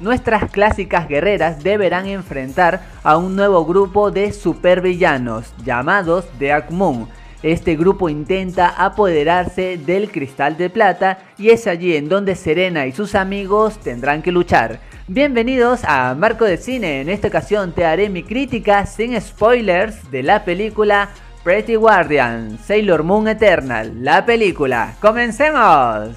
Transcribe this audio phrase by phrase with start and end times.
[0.00, 7.08] Nuestras clásicas guerreras deberán enfrentar a un nuevo grupo de supervillanos llamados The Moon.
[7.44, 12.92] Este grupo intenta apoderarse del cristal de plata y es allí en donde Serena y
[12.92, 14.80] sus amigos tendrán que luchar.
[15.06, 20.22] Bienvenidos a Marco de Cine, en esta ocasión te haré mi crítica sin spoilers de
[20.22, 21.10] la película
[21.44, 24.94] Pretty Guardian, Sailor Moon Eternal, la película.
[25.00, 26.16] ¡Comencemos!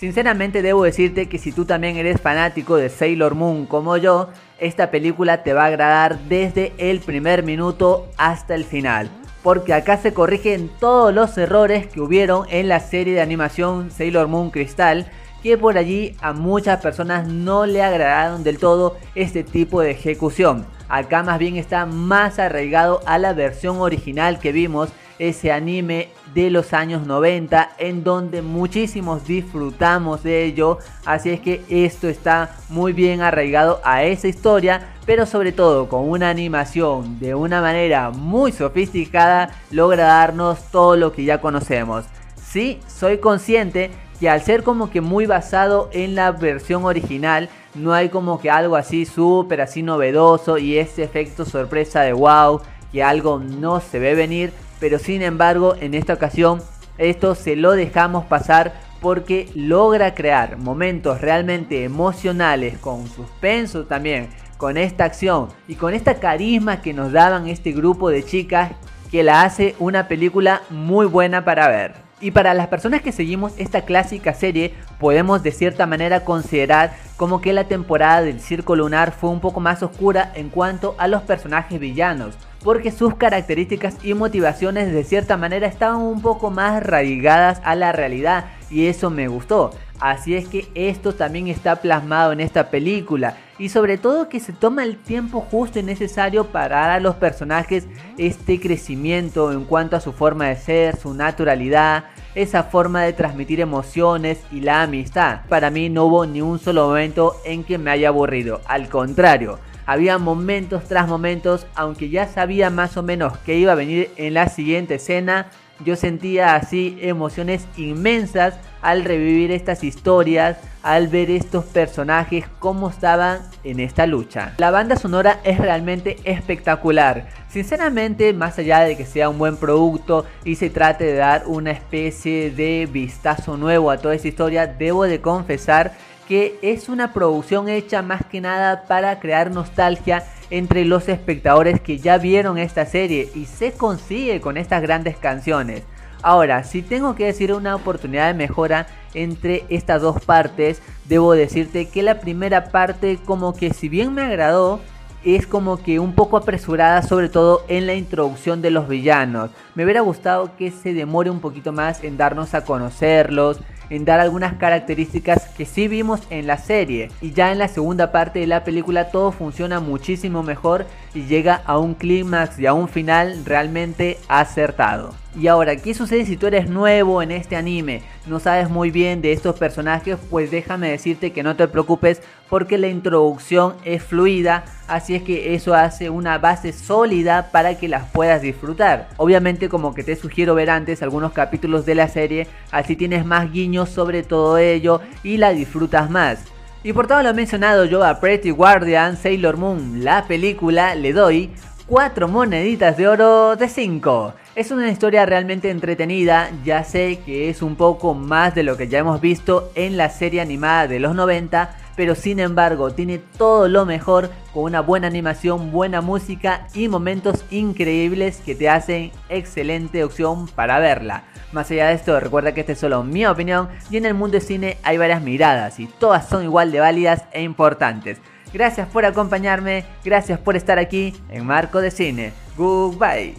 [0.00, 4.28] Sinceramente debo decirte que si tú también eres fanático de Sailor Moon como yo,
[4.60, 9.10] esta película te va a agradar desde el primer minuto hasta el final.
[9.42, 14.28] Porque acá se corrigen todos los errores que hubieron en la serie de animación Sailor
[14.28, 15.10] Moon Crystal
[15.42, 20.64] que por allí a muchas personas no le agradaron del todo este tipo de ejecución.
[20.88, 26.50] Acá más bien está más arraigado a la versión original que vimos ese anime de
[26.50, 30.78] los años 90 en donde muchísimos disfrutamos de ello.
[31.04, 36.08] Así es que esto está muy bien arraigado a esa historia, pero sobre todo con
[36.08, 42.04] una animación de una manera muy sofisticada logra darnos todo lo que ya conocemos.
[42.36, 47.92] Sí, soy consciente que al ser como que muy basado en la versión original, no
[47.92, 53.02] hay como que algo así súper así novedoso y ese efecto sorpresa de wow, que
[53.02, 56.62] algo no se ve venir, pero sin embargo en esta ocasión
[56.98, 64.76] esto se lo dejamos pasar porque logra crear momentos realmente emocionales con suspenso también, con
[64.76, 68.72] esta acción y con esta carisma que nos daban este grupo de chicas
[69.10, 72.08] que la hace una película muy buena para ver.
[72.20, 77.40] Y para las personas que seguimos esta clásica serie, podemos de cierta manera considerar como
[77.40, 81.22] que la temporada del Circo Lunar fue un poco más oscura en cuanto a los
[81.22, 87.60] personajes villanos, porque sus características y motivaciones de cierta manera estaban un poco más arraigadas
[87.64, 89.70] a la realidad y eso me gustó.
[90.00, 94.52] Así es que esto también está plasmado en esta película y sobre todo que se
[94.52, 99.96] toma el tiempo justo y necesario para dar a los personajes este crecimiento en cuanto
[99.96, 102.04] a su forma de ser, su naturalidad,
[102.36, 105.40] esa forma de transmitir emociones y la amistad.
[105.48, 109.58] Para mí no hubo ni un solo momento en que me haya aburrido, al contrario.
[109.88, 114.34] Había momentos tras momentos, aunque ya sabía más o menos que iba a venir en
[114.34, 115.46] la siguiente escena,
[115.82, 123.40] yo sentía así emociones inmensas al revivir estas historias, al ver estos personajes cómo estaban
[123.64, 124.52] en esta lucha.
[124.58, 127.26] La banda sonora es realmente espectacular.
[127.48, 131.70] Sinceramente, más allá de que sea un buen producto y se trate de dar una
[131.70, 135.94] especie de vistazo nuevo a toda esta historia, debo de confesar
[136.28, 141.98] que es una producción hecha más que nada para crear nostalgia entre los espectadores que
[141.98, 145.84] ya vieron esta serie y se consigue con estas grandes canciones.
[146.22, 151.88] Ahora, si tengo que decir una oportunidad de mejora entre estas dos partes, debo decirte
[151.88, 154.80] que la primera parte como que si bien me agradó,
[155.24, 159.50] es como que un poco apresurada, sobre todo en la introducción de los villanos.
[159.74, 164.20] Me hubiera gustado que se demore un poquito más en darnos a conocerlos, en dar
[164.20, 167.10] algunas características que sí vimos en la serie.
[167.20, 171.62] Y ya en la segunda parte de la película todo funciona muchísimo mejor y llega
[171.64, 175.14] a un clímax y a un final realmente acertado.
[175.38, 178.02] Y ahora, ¿qué sucede si tú eres nuevo en este anime?
[178.26, 182.76] No sabes muy bien de estos personajes, pues déjame decirte que no te preocupes porque
[182.76, 188.10] la introducción es fluida, así es que eso hace una base sólida para que las
[188.10, 189.08] puedas disfrutar.
[189.16, 193.52] Obviamente como que te sugiero ver antes algunos capítulos de la serie, así tienes más
[193.52, 196.40] guiños sobre todo ello y la disfrutas más.
[196.82, 201.50] Y por todo lo mencionado yo a Pretty Guardian Sailor Moon, la película, le doy
[201.86, 204.34] 4 moneditas de oro de 5.
[204.54, 208.88] Es una historia realmente entretenida, ya sé que es un poco más de lo que
[208.88, 213.66] ya hemos visto en la serie animada de los 90, pero sin embargo tiene todo
[213.66, 220.04] lo mejor con una buena animación, buena música y momentos increíbles que te hacen excelente
[220.04, 221.24] opción para verla.
[221.50, 224.38] Más allá de esto, recuerda que esta es solo mi opinión y en el mundo
[224.38, 228.18] de cine hay varias miradas y todas son igual de válidas e importantes.
[228.52, 232.32] Gracias por acompañarme, gracias por estar aquí en Marco de Cine.
[232.56, 233.34] Goodbye.